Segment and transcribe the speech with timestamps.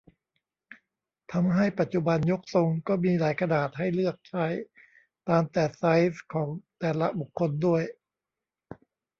[1.31, 4.45] ทำให้ปัจจุบันยกทรงก็มีหลายขนาดให้เลือกใช้
[5.29, 6.47] ตามแต่ไซซ์ของ
[6.79, 7.83] แต่ละบุคคลด้วย